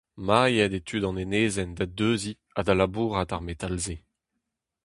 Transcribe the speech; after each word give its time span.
Mailhed 0.27 0.73
eo 0.77 0.83
tud 0.87 1.03
an 1.09 1.21
enezenn 1.23 1.71
da 1.77 1.85
deuziñ 1.97 2.39
ha 2.53 2.61
da 2.65 2.73
labourat 2.75 3.33
ar 3.35 3.43
metal-se. 3.47 3.95